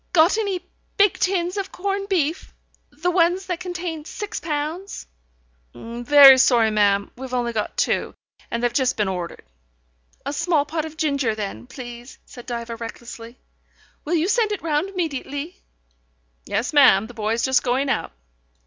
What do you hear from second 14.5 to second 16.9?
it round immediately?" "Yes,